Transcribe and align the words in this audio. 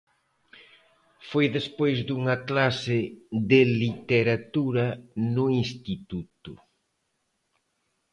Foi 1.29 1.45
despois 1.57 1.97
dunha 2.09 2.35
clase 2.49 2.99
de 3.49 3.61
literatura 3.81 4.85
no 5.35 5.45
instituto. 5.63 6.51